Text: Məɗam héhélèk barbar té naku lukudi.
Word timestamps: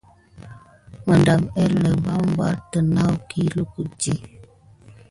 Məɗam 1.07 1.43
héhélèk 1.53 1.95
barbar 2.05 2.55
té 2.69 2.77
naku 2.95 3.41
lukudi. 3.55 4.13